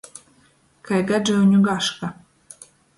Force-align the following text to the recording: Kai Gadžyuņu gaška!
Kai 0.89 1.05
Gadžyuņu 1.13 1.63
gaška! 1.71 2.13